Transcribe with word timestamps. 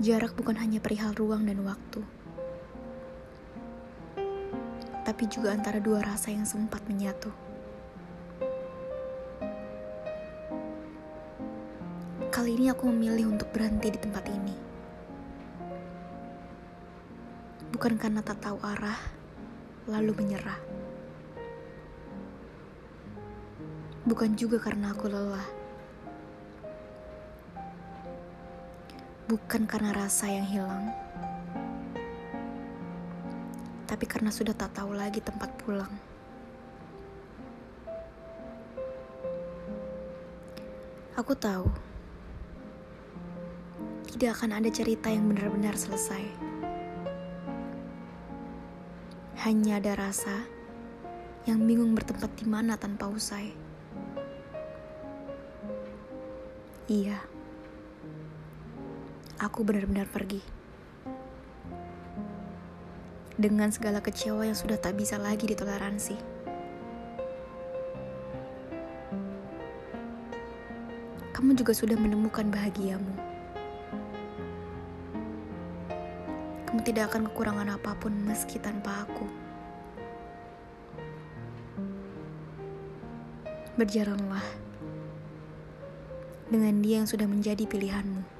Jarak 0.00 0.32
bukan 0.32 0.56
hanya 0.56 0.80
perihal 0.80 1.12
ruang 1.12 1.44
dan 1.44 1.60
waktu, 1.60 2.00
tapi 5.04 5.28
juga 5.28 5.52
antara 5.52 5.76
dua 5.76 6.00
rasa 6.00 6.32
yang 6.32 6.48
sempat 6.48 6.80
menyatu. 6.88 7.28
Kali 12.32 12.56
ini 12.56 12.72
aku 12.72 12.88
memilih 12.88 13.28
untuk 13.28 13.52
berhenti 13.52 13.92
di 13.92 14.00
tempat 14.00 14.24
ini. 14.32 14.56
Bukan 17.76 18.00
karena 18.00 18.24
tak 18.24 18.40
tahu 18.40 18.56
arah, 18.64 18.96
lalu 19.84 20.16
menyerah. 20.16 20.60
Bukan 24.08 24.32
juga 24.32 24.56
karena 24.64 24.96
aku 24.96 25.12
lelah 25.12 25.59
bukan 29.30 29.62
karena 29.62 29.94
rasa 29.94 30.26
yang 30.26 30.42
hilang, 30.42 30.90
tapi 33.86 34.02
karena 34.02 34.26
sudah 34.34 34.50
tak 34.50 34.74
tahu 34.74 34.90
lagi 34.90 35.22
tempat 35.22 35.54
pulang. 35.62 35.94
Aku 41.14 41.30
tahu 41.38 41.70
tidak 44.10 44.34
akan 44.34 44.58
ada 44.58 44.66
cerita 44.66 45.06
yang 45.06 45.30
benar-benar 45.30 45.78
selesai. 45.78 46.26
Hanya 49.46 49.78
ada 49.78 49.94
rasa 49.94 50.42
yang 51.46 51.62
bingung 51.70 51.94
bertempat 51.94 52.34
di 52.34 52.50
mana 52.50 52.74
tanpa 52.74 53.06
usai. 53.06 53.54
Iya 56.90 57.39
aku 59.40 59.64
benar-benar 59.64 60.04
pergi. 60.04 60.44
Dengan 63.40 63.72
segala 63.72 64.04
kecewa 64.04 64.44
yang 64.44 64.52
sudah 64.52 64.76
tak 64.76 65.00
bisa 65.00 65.16
lagi 65.16 65.48
ditoleransi. 65.48 66.16
Kamu 71.32 71.56
juga 71.56 71.72
sudah 71.72 71.96
menemukan 71.96 72.52
bahagiamu. 72.52 73.16
Kamu 76.68 76.80
tidak 76.84 77.08
akan 77.08 77.32
kekurangan 77.32 77.80
apa 77.80 77.96
pun 77.96 78.12
meski 78.28 78.60
tanpa 78.60 79.08
aku. 79.08 79.24
Berjalanlah 83.80 84.44
dengan 86.52 86.84
dia 86.84 87.00
yang 87.00 87.08
sudah 87.08 87.24
menjadi 87.24 87.64
pilihanmu. 87.64 88.39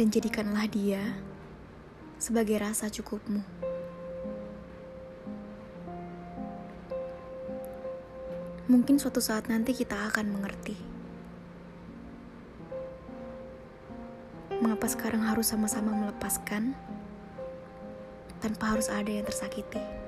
Dan 0.00 0.08
jadikanlah 0.08 0.64
dia 0.64 1.12
sebagai 2.16 2.56
rasa 2.56 2.88
cukupmu. 2.88 3.44
Mungkin 8.64 8.96
suatu 8.96 9.20
saat 9.20 9.52
nanti 9.52 9.76
kita 9.76 10.08
akan 10.08 10.40
mengerti 10.40 10.72
mengapa 14.64 14.88
sekarang 14.88 15.20
harus 15.20 15.52
sama-sama 15.52 15.92
melepaskan 15.92 16.72
tanpa 18.40 18.72
harus 18.72 18.88
ada 18.88 19.12
yang 19.12 19.28
tersakiti. 19.28 19.99